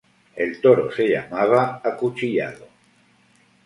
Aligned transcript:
El 0.35 0.59
toro 0.59 0.91
se 0.91 1.07
llamaba 1.09 1.79
Acuchillado. 1.83 2.65